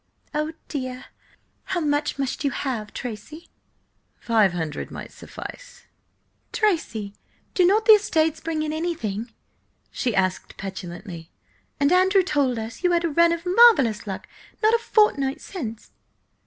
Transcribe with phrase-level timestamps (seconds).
[0.33, 1.05] "Oh, dear!
[1.65, 3.49] How much must you have, Tracy?"
[4.17, 5.85] "Five hundred might suffice."
[6.51, 7.13] "Tracy,
[7.53, 9.31] do not the estates bring in anything?"
[9.91, 11.29] she asked petulantly.
[11.79, 14.27] "And Andrew told us you had a run of marvellous luck
[14.63, 15.91] not a fortnight since?"